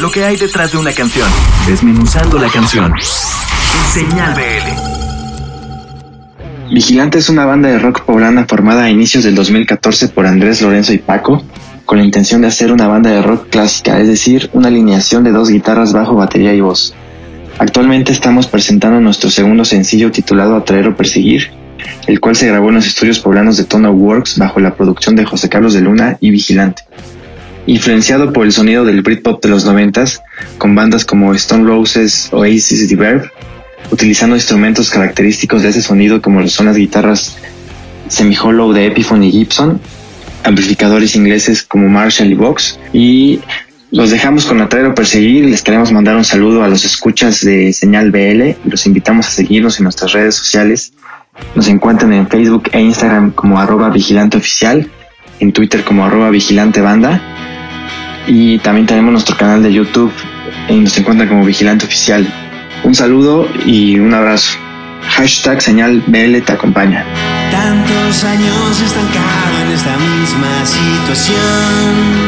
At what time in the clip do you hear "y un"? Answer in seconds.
63.64-64.12